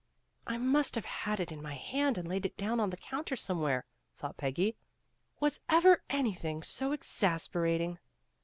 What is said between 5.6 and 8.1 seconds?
ever anything so exasperating.